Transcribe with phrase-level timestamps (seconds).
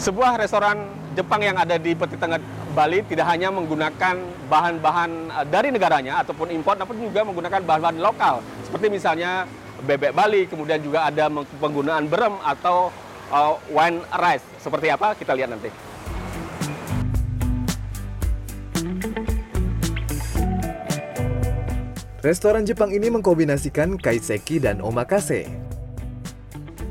[0.00, 2.40] Sebuah restoran Jepang yang ada di Peti Tengah
[2.72, 4.16] Bali tidak hanya menggunakan
[4.48, 8.40] bahan-bahan eh, dari negaranya ataupun impor, namun juga menggunakan bahan-bahan lokal.
[8.64, 9.44] Seperti misalnya
[9.84, 11.28] bebek Bali, kemudian juga ada
[11.60, 12.88] penggunaan berem atau
[13.28, 14.44] uh, wine rice.
[14.64, 15.12] Seperti apa?
[15.12, 15.68] Kita lihat nanti.
[22.24, 25.69] Restoran Jepang ini mengkombinasikan kaiseki dan omakase.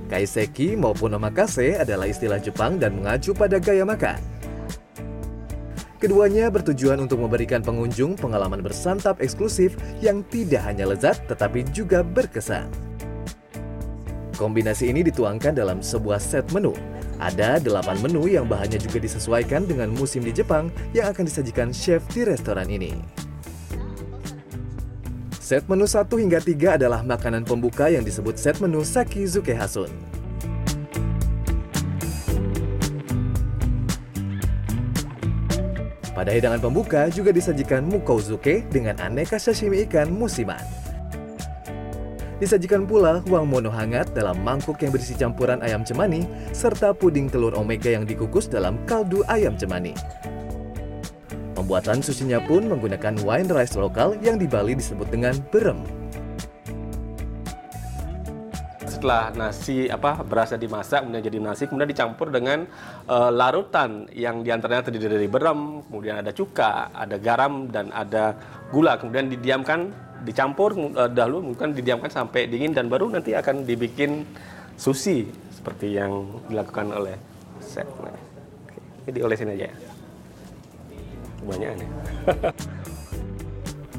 [0.09, 4.17] Kaiseki maupun omakase adalah istilah Jepang dan mengacu pada gaya makan.
[6.02, 12.72] Keduanya bertujuan untuk memberikan pengunjung pengalaman bersantap eksklusif yang tidak hanya lezat tetapi juga berkesan.
[14.40, 16.72] Kombinasi ini dituangkan dalam sebuah set menu.
[17.20, 22.00] Ada delapan menu yang bahannya juga disesuaikan dengan musim di Jepang yang akan disajikan chef
[22.16, 22.95] di restoran ini.
[25.50, 29.89] Set menu 1 hingga 3 adalah makanan pembuka yang disebut set menu Sakizuke Hasun.
[36.14, 40.61] Pada hidangan pembuka juga disajikan mukouzuke dengan aneka sashimi ikan musiman.
[42.38, 47.58] Disajikan pula uang mono hangat dalam mangkuk yang berisi campuran ayam cemani serta puding telur
[47.58, 49.97] omega yang dikukus dalam kaldu ayam cemani.
[51.59, 55.83] Pembuatan susinya pun menggunakan wine rice lokal yang di Bali disebut dengan berem.
[58.88, 62.63] Setelah nasi apa berasa dimasak kemudian jadi nasi kemudian dicampur dengan
[63.11, 68.39] uh, larutan yang di antaranya terdiri dari berem, kemudian ada cuka, ada garam dan ada
[68.71, 69.91] gula kemudian didiamkan
[70.23, 74.23] dicampur uh, dahulu mungkin didiamkan sampai dingin dan baru nanti akan dibikin
[74.80, 77.19] sushi seperti yang dilakukan oleh
[77.59, 77.83] chef.
[79.11, 79.89] Jadi olesin aja ya
[81.42, 81.90] kebanyakan ya.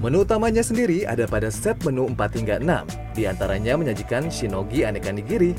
[0.00, 3.20] Menu utamanya sendiri ada pada set menu 4 hingga 6.
[3.20, 5.52] Di antaranya menyajikan shinogi aneka nigiri.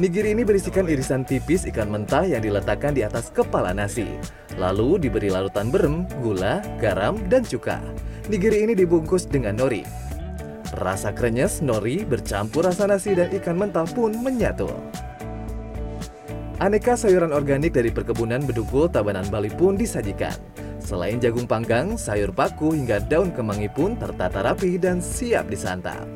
[0.00, 4.08] Nigiri ini berisikan irisan tipis ikan mentah yang diletakkan di atas kepala nasi.
[4.56, 7.76] Lalu diberi larutan berem, gula, garam, dan cuka.
[8.32, 9.84] Nigiri ini dibungkus dengan nori.
[10.80, 14.72] Rasa krenyes nori bercampur rasa nasi dan ikan mentah pun menyatu.
[16.56, 20.32] Aneka sayuran organik dari perkebunan Bedugul Tabanan Bali pun disajikan.
[20.94, 26.06] Selain jagung panggang, sayur paku hingga daun kemangi pun tertata rapi dan siap disantap.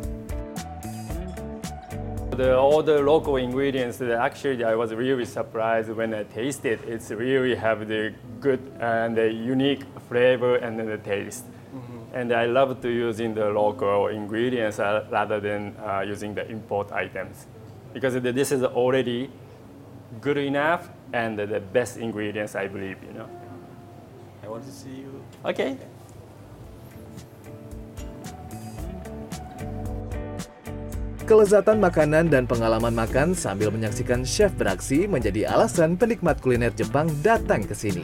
[2.39, 6.79] The, all the local ingredients, actually I was really surprised when I tasted.
[6.87, 11.43] It's really have the good and the unique flavor and the taste.
[11.75, 12.15] Mm-hmm.
[12.15, 16.95] And I love to using the local ingredients uh, rather than uh, using the import
[16.95, 17.51] items.
[17.91, 19.27] Because this is already
[20.23, 23.27] good enough and the best ingredients I believe, you know.
[24.59, 25.23] Want to see you.
[25.47, 25.79] Okay.
[31.31, 37.63] Kelezatan makanan dan pengalaman makan sambil menyaksikan chef beraksi menjadi alasan penikmat kuliner Jepang datang
[37.63, 38.03] ke sini.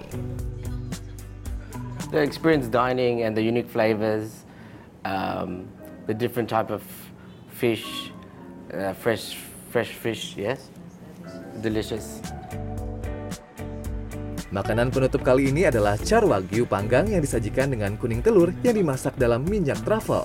[2.14, 4.46] The experience dining and the unique flavors,
[5.02, 5.66] um,
[6.06, 6.86] the different type of
[7.50, 8.14] fish,
[8.70, 9.34] uh, fresh
[9.74, 10.70] fresh fish, yes,
[11.58, 12.22] delicious.
[14.54, 19.10] Makanan penutup kali ini adalah char wagyu panggang yang disajikan dengan kuning telur yang dimasak
[19.18, 20.22] dalam minyak truffle.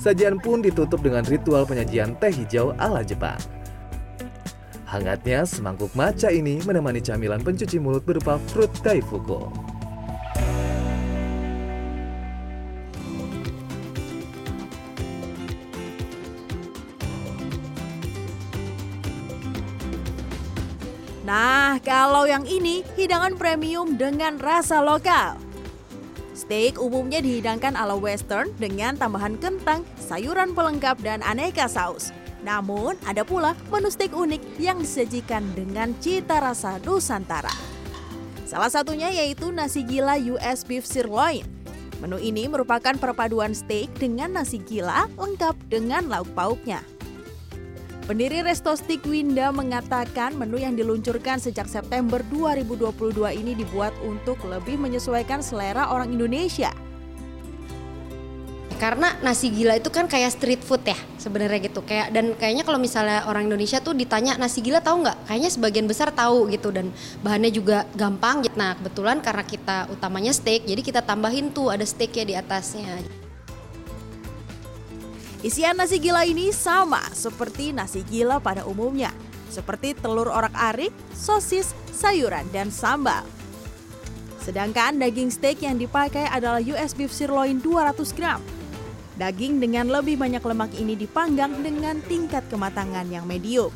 [0.00, 3.36] Sajian pun ditutup dengan ritual penyajian teh hijau ala Jepang.
[4.88, 9.65] Hangatnya semangkuk matcha ini menemani camilan pencuci mulut berupa fruit daifuku.
[21.76, 25.36] Nah, kalau yang ini hidangan premium dengan rasa lokal.
[26.32, 32.16] Steak umumnya dihidangkan ala western dengan tambahan kentang, sayuran pelengkap dan aneka saus.
[32.40, 37.52] Namun, ada pula menu steak unik yang disajikan dengan cita rasa Nusantara.
[38.48, 41.44] Salah satunya yaitu nasi gila US beef sirloin.
[42.00, 46.80] Menu ini merupakan perpaduan steak dengan nasi gila lengkap dengan lauk pauknya.
[48.06, 54.78] Pendiri Resto Stick Winda mengatakan menu yang diluncurkan sejak September 2022 ini dibuat untuk lebih
[54.78, 56.70] menyesuaikan selera orang Indonesia.
[58.78, 62.78] Karena nasi gila itu kan kayak street food ya sebenarnya gitu kayak dan kayaknya kalau
[62.78, 65.26] misalnya orang Indonesia tuh ditanya nasi gila tahu nggak?
[65.26, 66.94] Kayaknya sebagian besar tahu gitu dan
[67.26, 68.46] bahannya juga gampang.
[68.54, 73.25] Nah kebetulan karena kita utamanya steak jadi kita tambahin tuh ada steaknya di atasnya.
[75.46, 79.14] Isian nasi gila ini sama seperti nasi gila pada umumnya,
[79.46, 83.22] seperti telur orak-arik, sosis, sayuran, dan sambal.
[84.42, 88.42] Sedangkan daging steak yang dipakai adalah US beef sirloin 200 gram.
[89.22, 93.70] Daging dengan lebih banyak lemak ini dipanggang dengan tingkat kematangan yang medium.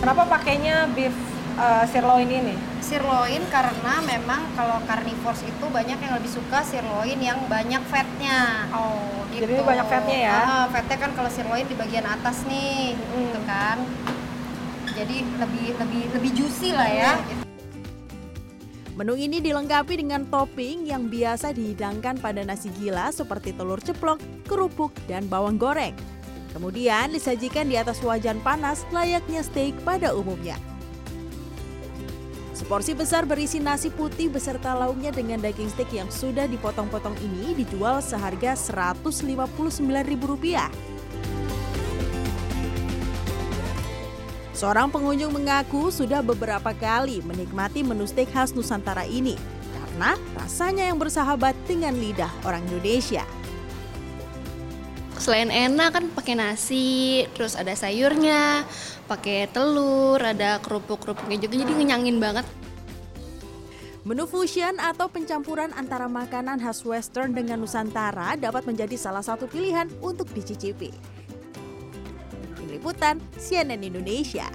[0.00, 1.12] Kenapa pakainya beef
[1.60, 2.56] uh, sirloin ini?
[2.80, 8.64] Sirloin karena memang kalau carnivores itu banyak yang lebih suka sirloin yang banyak fatnya.
[8.72, 10.38] Oh, jadi ini banyak fatnya ya?
[10.40, 13.28] Ah, fatnya kan kalau sirloin di bagian atas nih, Hmm.
[13.28, 13.76] gitu kan.
[14.96, 17.12] Jadi lebih lebih lebih juicy lah ya.
[18.96, 24.92] Menu ini dilengkapi dengan topping yang biasa dihidangkan pada nasi gila seperti telur ceplok, kerupuk,
[25.08, 25.92] dan bawang goreng.
[26.50, 30.58] Kemudian disajikan di atas wajan panas layaknya steak pada umumnya.
[32.60, 38.04] Seporsi besar berisi nasi putih beserta lauknya dengan daging steak yang sudah dipotong-potong ini dijual
[38.04, 40.68] seharga Rp159.000.
[44.52, 49.40] Seorang pengunjung mengaku sudah beberapa kali menikmati menu steak khas Nusantara ini
[49.72, 53.24] karena rasanya yang bersahabat dengan lidah orang Indonesia.
[55.20, 58.64] Selain enak kan pakai nasi, terus ada sayurnya,
[59.04, 62.48] pakai telur, ada kerupuk-kerupuknya juga jadi ngenyangin banget.
[64.00, 69.92] Menu fusion atau pencampuran antara makanan khas western dengan Nusantara dapat menjadi salah satu pilihan
[70.00, 70.88] untuk dicicipi.
[72.64, 74.48] Liputan CNN Indonesia.